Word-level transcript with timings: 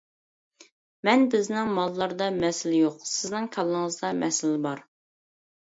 مەن: 1.09 1.25
بىزنىڭ 1.35 1.69
ماللاردا 1.77 2.31
مەسىلە 2.41 2.81
يوق، 2.81 2.99
سىزنىڭ 3.13 3.49
كاللىڭىزدا 3.59 4.15
مەسىلە 4.25 4.63
بار. 4.69 4.85